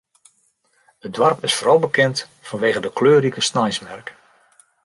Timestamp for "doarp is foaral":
1.15-1.79